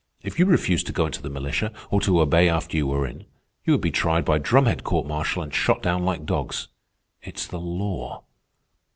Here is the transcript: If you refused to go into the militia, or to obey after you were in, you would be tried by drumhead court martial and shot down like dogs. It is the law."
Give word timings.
If 0.23 0.39
you 0.39 0.47
refused 0.47 0.87
to 0.87 0.93
go 0.93 1.05
into 1.05 1.21
the 1.21 1.29
militia, 1.29 1.71
or 1.91 2.01
to 2.01 2.21
obey 2.21 2.49
after 2.49 2.75
you 2.75 2.87
were 2.87 3.05
in, 3.05 3.25
you 3.63 3.73
would 3.73 3.81
be 3.81 3.91
tried 3.91 4.25
by 4.25 4.39
drumhead 4.39 4.83
court 4.83 5.05
martial 5.05 5.43
and 5.43 5.53
shot 5.53 5.83
down 5.83 6.03
like 6.03 6.25
dogs. 6.25 6.69
It 7.21 7.37
is 7.39 7.47
the 7.47 7.59
law." 7.59 8.23